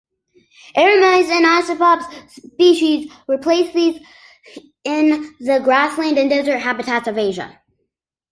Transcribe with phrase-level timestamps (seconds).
[0.75, 4.01] "Eremias" and "Ophisops" species replace these
[4.83, 7.61] in the grassland and desert habitats of Asia.